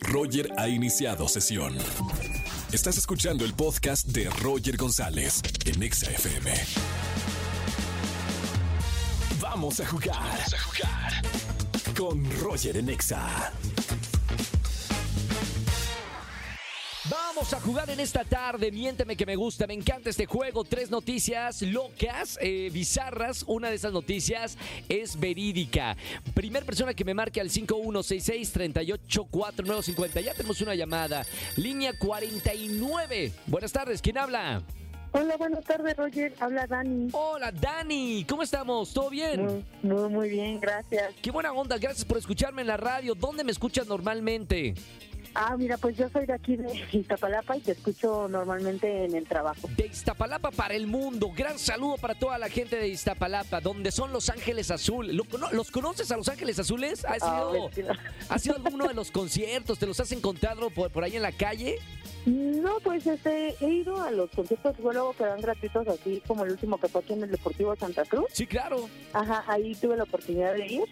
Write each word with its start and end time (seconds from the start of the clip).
Roger 0.00 0.52
ha 0.56 0.68
iniciado 0.68 1.28
sesión. 1.28 1.76
Estás 2.72 2.98
escuchando 2.98 3.44
el 3.44 3.54
podcast 3.54 4.06
de 4.06 4.28
Roger 4.42 4.76
González 4.76 5.40
en 5.64 5.82
Exa 5.82 6.10
FM. 6.10 6.52
Vamos 9.40 9.80
a 9.80 9.86
jugar. 9.86 10.16
Vamos 10.16 10.54
a 10.54 10.58
jugar. 10.58 11.22
Con 11.96 12.40
Roger 12.40 12.76
en 12.76 12.88
Exa. 12.90 13.52
Vamos 17.10 17.52
a 17.52 17.60
jugar 17.60 17.90
en 17.90 18.00
esta 18.00 18.24
tarde. 18.24 18.72
Miénteme 18.72 19.14
que 19.16 19.24
me 19.24 19.36
gusta. 19.36 19.68
Me 19.68 19.74
encanta 19.74 20.10
este 20.10 20.26
juego. 20.26 20.64
Tres 20.64 20.90
noticias 20.90 21.62
locas, 21.62 22.36
eh, 22.40 22.68
bizarras. 22.72 23.44
Una 23.46 23.70
de 23.70 23.76
esas 23.76 23.92
noticias 23.92 24.58
es 24.88 25.20
verídica. 25.20 25.96
Primer 26.34 26.64
persona 26.64 26.94
que 26.94 27.04
me 27.04 27.14
marque 27.14 27.40
al 27.40 27.50
5166-384950. 27.50 30.20
Ya 30.20 30.34
tenemos 30.34 30.60
una 30.60 30.74
llamada. 30.74 31.24
Línea 31.56 31.96
49. 31.96 33.32
Buenas 33.46 33.70
tardes. 33.70 34.02
¿Quién 34.02 34.18
habla? 34.18 34.64
Hola, 35.12 35.36
buenas 35.36 35.64
tardes, 35.64 35.96
Roger. 35.96 36.34
Habla 36.40 36.66
Dani. 36.66 37.10
Hola, 37.12 37.52
Dani. 37.52 38.24
¿Cómo 38.28 38.42
estamos? 38.42 38.92
¿Todo 38.92 39.10
bien? 39.10 39.64
Muy, 39.82 40.28
bien, 40.28 40.58
gracias. 40.60 41.14
Qué 41.22 41.30
buena 41.30 41.52
onda. 41.52 41.78
Gracias 41.78 42.04
por 42.04 42.18
escucharme 42.18 42.62
en 42.62 42.68
la 42.68 42.76
radio. 42.76 43.14
¿Dónde 43.14 43.44
me 43.44 43.52
escuchas 43.52 43.86
normalmente? 43.86 44.74
Ah, 45.34 45.54
mira, 45.56 45.76
pues 45.76 45.96
yo 45.96 46.08
soy 46.08 46.26
de 46.26 46.32
aquí 46.32 46.56
de 46.56 46.66
Iztapalapa 46.92 47.56
y 47.56 47.60
te 47.60 47.72
escucho 47.72 48.28
normalmente 48.28 49.04
en 49.04 49.14
el 49.14 49.26
trabajo. 49.26 49.68
De 49.76 49.86
Iztapalapa 49.86 50.50
para 50.50 50.74
el 50.74 50.86
mundo. 50.86 51.30
Gran 51.36 51.58
saludo 51.58 51.96
para 51.98 52.14
toda 52.14 52.38
la 52.38 52.48
gente 52.48 52.76
de 52.76 52.88
Iztapalapa, 52.88 53.60
donde 53.60 53.90
son 53.92 54.12
Los 54.12 54.30
Ángeles 54.30 54.70
Azul. 54.70 55.14
¿Lo 55.14 55.24
cono- 55.24 55.50
¿Los 55.52 55.70
conoces 55.70 56.10
a 56.10 56.16
Los 56.16 56.28
Ángeles 56.28 56.58
Azules? 56.58 57.04
¿Ha 57.04 57.14
sido, 57.14 57.70
sí, 57.74 57.82
no. 57.82 57.94
¿Ha 58.28 58.38
sido 58.38 58.56
alguno 58.56 58.86
de 58.88 58.94
los 58.94 59.10
conciertos? 59.10 59.78
¿Te 59.78 59.86
los 59.86 60.00
has 60.00 60.12
encontrado 60.12 60.70
por, 60.70 60.90
por 60.90 61.04
ahí 61.04 61.16
en 61.16 61.22
la 61.22 61.32
calle? 61.32 61.78
No, 62.24 62.78
pues 62.82 63.06
este, 63.06 63.54
he 63.60 63.68
ido 63.68 64.02
a 64.02 64.10
los 64.10 64.28
conciertos 64.30 64.76
luego 64.80 65.12
que 65.12 65.24
dan 65.24 65.40
gratuitos, 65.40 65.86
así 65.86 66.20
como 66.26 66.44
el 66.44 66.50
último 66.52 66.76
que 66.80 66.88
fue 66.88 67.00
aquí 67.00 67.12
en 67.12 67.22
el 67.22 67.30
Deportivo 67.30 67.76
Santa 67.76 68.04
Cruz. 68.04 68.26
Sí, 68.32 68.46
claro. 68.48 68.88
Ajá, 69.12 69.44
ahí 69.46 69.76
tuve 69.76 69.96
la 69.96 70.02
oportunidad 70.02 70.54
de 70.54 70.66
ir 70.66 70.82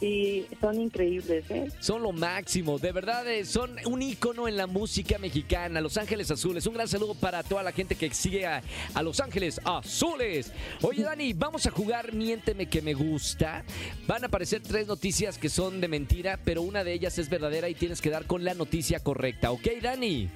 y 0.00 0.44
son 0.60 0.80
increíbles, 0.80 1.50
¿eh? 1.50 1.68
Son 1.80 2.02
lo 2.02 2.12
máximo. 2.12 2.78
De 2.78 2.92
verdad, 2.92 3.26
eh, 3.28 3.44
son 3.44 3.76
un 3.86 4.02
ícono 4.02 4.46
en 4.46 4.56
la 4.56 4.66
música 4.66 5.18
mexicana. 5.18 5.80
Los 5.80 5.96
Ángeles 5.96 6.30
Azules. 6.30 6.66
Un 6.66 6.74
gran 6.74 6.88
saludo 6.88 7.14
para 7.14 7.42
toda 7.42 7.62
la 7.62 7.72
gente 7.72 7.94
que 7.94 8.12
sigue 8.12 8.46
a, 8.46 8.62
a 8.94 9.02
Los 9.02 9.20
Ángeles 9.20 9.60
Azules. 9.64 10.52
Oye, 10.82 11.02
Dani, 11.04 11.32
vamos 11.32 11.66
a 11.66 11.70
jugar 11.70 12.12
Miénteme 12.12 12.66
que 12.66 12.82
me 12.82 12.94
gusta. 12.94 13.64
Van 14.06 14.22
a 14.22 14.26
aparecer 14.26 14.62
tres 14.62 14.86
noticias 14.86 15.38
que 15.38 15.48
son 15.48 15.80
de 15.80 15.88
mentira, 15.88 16.38
pero 16.44 16.62
una 16.62 16.84
de 16.84 16.92
ellas 16.92 17.18
es 17.18 17.30
verdadera 17.30 17.68
y 17.68 17.74
tienes 17.74 18.00
que 18.00 18.10
dar 18.10 18.26
con 18.26 18.44
la 18.44 18.54
noticia 18.54 19.00
correcta. 19.00 19.50
¿Ok, 19.50 19.66
Dani? 19.80 20.28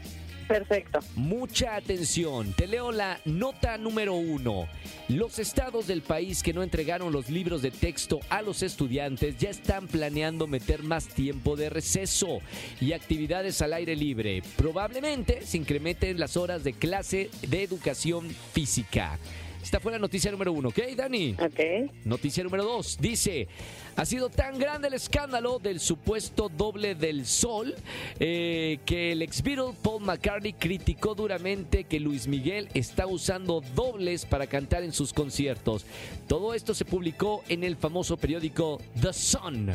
Perfecto. 0.50 0.98
Mucha 1.14 1.76
atención. 1.76 2.52
Te 2.54 2.66
leo 2.66 2.90
la 2.90 3.20
nota 3.24 3.78
número 3.78 4.14
uno. 4.14 4.66
Los 5.06 5.38
estados 5.38 5.86
del 5.86 6.02
país 6.02 6.42
que 6.42 6.52
no 6.52 6.64
entregaron 6.64 7.12
los 7.12 7.30
libros 7.30 7.62
de 7.62 7.70
texto 7.70 8.18
a 8.28 8.42
los 8.42 8.64
estudiantes 8.64 9.38
ya 9.38 9.48
están 9.48 9.86
planeando 9.86 10.48
meter 10.48 10.82
más 10.82 11.06
tiempo 11.06 11.54
de 11.54 11.70
receso 11.70 12.40
y 12.80 12.94
actividades 12.94 13.62
al 13.62 13.74
aire 13.74 13.94
libre. 13.94 14.42
Probablemente 14.56 15.46
se 15.46 15.56
incrementen 15.56 16.18
las 16.18 16.36
horas 16.36 16.64
de 16.64 16.72
clase 16.72 17.30
de 17.42 17.62
educación 17.62 18.28
física. 18.52 19.20
Esta 19.62 19.78
fue 19.78 19.92
la 19.92 19.98
noticia 19.98 20.30
número 20.30 20.52
uno, 20.52 20.70
¿ok, 20.70 20.78
Dani? 20.96 21.36
Ok. 21.38 21.90
Noticia 22.04 22.42
número 22.42 22.64
2. 22.64 22.98
Dice, 23.00 23.46
ha 23.94 24.04
sido 24.04 24.30
tan 24.30 24.58
grande 24.58 24.88
el 24.88 24.94
escándalo 24.94 25.58
del 25.58 25.80
supuesto 25.80 26.48
doble 26.48 26.94
del 26.94 27.26
sol 27.26 27.74
eh, 28.18 28.78
que 28.86 29.12
el 29.12 29.22
ex 29.22 29.42
Beatle 29.42 29.74
Paul 29.82 30.02
McCartney 30.02 30.54
criticó 30.54 31.14
duramente 31.14 31.84
que 31.84 32.00
Luis 32.00 32.26
Miguel 32.26 32.68
está 32.74 33.06
usando 33.06 33.60
dobles 33.74 34.24
para 34.24 34.46
cantar 34.46 34.82
en 34.82 34.92
sus 34.92 35.12
conciertos. 35.12 35.84
Todo 36.26 36.54
esto 36.54 36.74
se 36.74 36.84
publicó 36.84 37.44
en 37.48 37.62
el 37.62 37.76
famoso 37.76 38.16
periódico 38.16 38.80
The 39.00 39.12
Sun. 39.12 39.70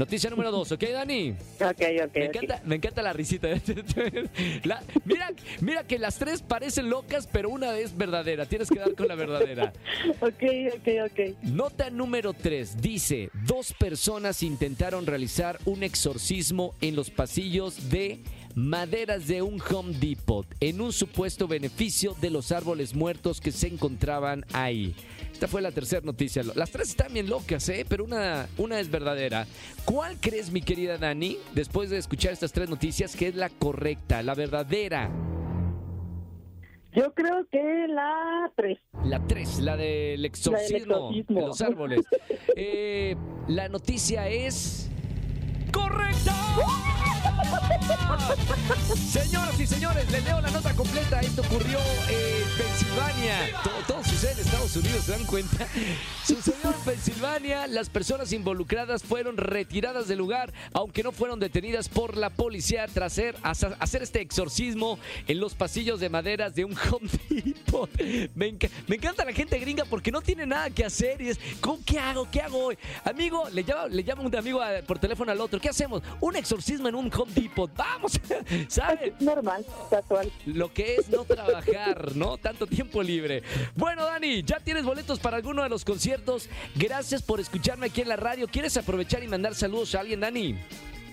Noticia 0.00 0.30
número 0.30 0.50
2, 0.50 0.72
¿ok, 0.72 0.82
Dani? 0.94 1.34
Ok, 1.60 1.82
ok. 2.06 2.14
Me 2.14 2.24
encanta, 2.24 2.62
me 2.64 2.76
encanta 2.76 3.02
la 3.02 3.12
risita. 3.12 3.48
La- 4.64 4.82
mira, 5.04 5.30
mira 5.60 5.86
que 5.86 5.98
las 5.98 6.16
tres 6.18 6.40
parecen 6.40 6.88
locas, 6.88 7.28
pero 7.30 7.50
una 7.50 7.76
es 7.76 7.94
verdadera. 7.94 8.46
Tienes 8.46 8.70
que 8.70 8.78
dar 8.78 8.94
con 8.94 9.08
la 9.08 9.14
verdadera. 9.14 9.74
Ok, 10.20 10.42
ok, 10.74 10.88
ok. 11.10 11.36
Nota 11.42 11.90
número 11.90 12.32
3 12.32 12.80
dice, 12.80 13.28
dos 13.46 13.74
personas 13.74 14.42
intentaron 14.42 15.04
realizar 15.04 15.58
un 15.66 15.82
exorcismo 15.82 16.74
en 16.80 16.96
los 16.96 17.10
pasillos 17.10 17.90
de 17.90 18.20
maderas 18.54 19.26
de 19.26 19.42
un 19.42 19.60
Home 19.70 19.94
Depot 19.98 20.46
en 20.60 20.80
un 20.80 20.92
supuesto 20.92 21.48
beneficio 21.48 22.14
de 22.20 22.30
los 22.30 22.52
árboles 22.52 22.94
muertos 22.94 23.40
que 23.40 23.52
se 23.52 23.68
encontraban 23.68 24.44
ahí. 24.52 24.94
Esta 25.32 25.48
fue 25.48 25.62
la 25.62 25.70
tercera 25.70 26.02
noticia. 26.04 26.42
Las 26.54 26.70
tres 26.70 26.90
están 26.90 27.12
bien 27.12 27.28
locas, 27.28 27.68
¿eh? 27.68 27.86
Pero 27.88 28.04
una, 28.04 28.46
una 28.58 28.78
es 28.78 28.90
verdadera. 28.90 29.46
¿Cuál 29.84 30.18
crees, 30.20 30.50
mi 30.50 30.60
querida 30.62 30.98
Dani, 30.98 31.38
después 31.54 31.90
de 31.90 31.98
escuchar 31.98 32.32
estas 32.32 32.52
tres 32.52 32.68
noticias, 32.68 33.16
que 33.16 33.28
es 33.28 33.34
la 33.34 33.48
correcta, 33.48 34.22
la 34.22 34.34
verdadera? 34.34 35.10
Yo 36.92 37.14
creo 37.14 37.46
que 37.50 37.86
la 37.88 38.52
3. 38.56 38.78
La 39.04 39.24
3, 39.26 39.60
la 39.60 39.76
del 39.76 40.24
exorcismo, 40.24 40.76
exorcismo. 40.76 41.40
de 41.40 41.46
los 41.46 41.60
árboles. 41.60 42.00
Eh, 42.56 43.16
la 43.48 43.68
noticia 43.68 44.28
es. 44.28 44.90
¡Correcta! 45.72 46.99
Señoras 49.10 49.58
y 49.58 49.66
señores, 49.66 50.10
les 50.10 50.24
leo 50.24 50.40
la 50.40 50.50
nota 50.50 50.74
completa. 50.74 51.20
Esto 51.20 51.42
ocurrió 51.42 51.78
en 52.08 52.48
Pensilvania. 52.56 53.36
Estados 54.70 54.86
Unidos, 54.86 55.04
¿se 55.04 55.12
dan 55.12 55.24
cuenta? 55.26 55.66
Sucedió 56.24 56.70
en 56.72 56.80
Pensilvania. 56.84 57.66
Las 57.66 57.90
personas 57.90 58.32
involucradas 58.32 59.02
fueron 59.02 59.36
retiradas 59.36 60.06
del 60.06 60.18
lugar, 60.18 60.52
aunque 60.72 61.02
no 61.02 61.10
fueron 61.10 61.40
detenidas 61.40 61.88
por 61.88 62.16
la 62.16 62.30
policía 62.30 62.86
tras 62.86 63.10
hacer, 63.42 63.76
hacer 63.80 64.02
este 64.04 64.20
exorcismo 64.20 64.98
en 65.26 65.40
los 65.40 65.54
pasillos 65.54 65.98
de 65.98 66.08
maderas 66.08 66.54
de 66.54 66.64
un 66.64 66.76
Home 66.92 67.08
Depot. 67.28 67.90
Me, 68.36 68.52
enca- 68.54 68.70
me 68.86 68.94
encanta 68.94 69.24
la 69.24 69.32
gente 69.32 69.58
gringa 69.58 69.84
porque 69.86 70.12
no 70.12 70.20
tiene 70.20 70.46
nada 70.46 70.70
que 70.70 70.84
hacer 70.84 71.20
y 71.20 71.30
es, 71.30 71.40
¿cómo, 71.60 71.80
¿qué 71.84 71.98
hago? 71.98 72.28
¿Qué 72.30 72.40
hago 72.40 72.66
hoy? 72.66 72.78
Amigo, 73.04 73.48
le 73.50 73.64
llama, 73.64 73.88
le 73.88 74.04
llama 74.04 74.22
un 74.22 74.36
amigo 74.36 74.62
a- 74.62 74.82
por 74.86 75.00
teléfono 75.00 75.32
al 75.32 75.40
otro. 75.40 75.60
¿Qué 75.60 75.68
hacemos? 75.70 76.00
Un 76.20 76.36
exorcismo 76.36 76.86
en 76.86 76.94
un 76.94 77.10
Home 77.12 77.32
Depot. 77.34 77.68
Vamos, 77.74 78.12
¿saben? 78.68 79.14
Normal, 79.18 79.66
casual. 79.90 80.30
Lo 80.46 80.72
que 80.72 80.94
es 80.94 81.08
no 81.08 81.24
trabajar, 81.24 82.14
¿no? 82.14 82.36
Tanto 82.38 82.68
tiempo 82.68 83.02
libre. 83.02 83.42
Bueno, 83.74 84.04
Dani, 84.20 84.42
ya 84.42 84.60
tienes 84.60 84.84
boletos 84.84 85.18
para 85.18 85.38
alguno 85.38 85.62
de 85.62 85.70
los 85.70 85.82
conciertos. 85.82 86.48
Gracias 86.74 87.22
por 87.22 87.40
escucharme 87.40 87.86
aquí 87.86 88.02
en 88.02 88.08
la 88.08 88.16
radio. 88.16 88.46
¿Quieres 88.48 88.76
aprovechar 88.76 89.22
y 89.24 89.28
mandar 89.28 89.54
saludos 89.54 89.94
a 89.94 90.00
alguien, 90.00 90.20
Dani? 90.20 90.58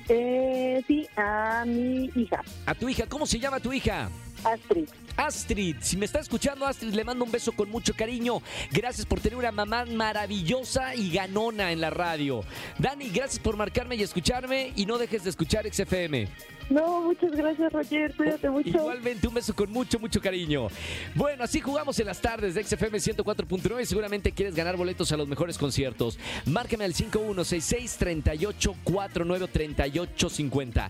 Eh, 0.10 0.84
sí, 0.88 1.08
a 1.16 1.64
mi 1.66 2.12
hija, 2.16 2.44
A 2.66 2.76
tu 2.76 2.90
hija. 2.90 3.06
¿Cómo 3.08 3.26
se 3.26 3.40
llama 3.40 3.62
tu 3.62 3.72
hija? 3.72 4.10
Astrid. 4.44 4.88
Astrid, 5.16 5.78
si 5.82 5.98
me 5.98 6.06
está 6.06 6.20
escuchando 6.20 6.66
Astrid, 6.66 6.94
le 6.94 7.04
mando 7.04 7.26
un 7.26 7.32
beso 7.32 7.52
con 7.52 7.70
mucho 7.70 7.94
cariño. 7.94 8.42
Gracias 8.72 9.06
por 9.06 9.20
tener 9.20 9.38
una 9.38 9.52
mamá 9.52 9.86
maravillosa 9.86 10.96
y 10.96 11.12
ganona 11.12 11.72
en 11.72 11.82
la 11.82 11.90
radio. 11.90 12.44
Dani, 12.78 13.10
gracias 13.10 13.40
por 13.40 13.58
marcarme 13.58 13.96
y 13.96 14.04
escucharme 14.04 14.74
y 14.76 14.86
no 14.86 14.98
dejes 14.98 15.24
de 15.24 15.32
escuchar 15.32 15.66
XFM. 15.72 16.28
No, 16.70 17.02
muchas 17.02 17.32
gracias, 17.32 17.72
Roger. 17.72 18.14
Cuídate 18.16 18.50
mucho. 18.50 18.70
Igualmente 18.70 19.28
un 19.28 19.34
beso 19.34 19.56
con 19.56 19.72
mucho, 19.72 20.00
mucho 20.00 20.22
cariño. 20.22 20.68
Bueno, 21.16 21.44
así 21.44 21.62
jugamos 21.62 21.98
en 22.00 22.08
las 22.08 22.20
tardes 22.20 22.56
de 22.56 22.64
XFM 22.64 22.98
104.9 22.98 23.82
y 23.82 23.86
seguramente 23.86 24.32
quieres 24.34 24.54
ganar 24.54 24.76
boletos 24.76 25.12
a 25.12 25.18
los 25.18 25.28
mejores 25.28 25.58
conciertos. 25.58 26.20
Márcame 26.46 26.84
al 26.84 26.94
5166 26.94 27.98
38 27.98 28.76
49 28.84 29.48
38 29.52 30.30
50. 30.30 30.90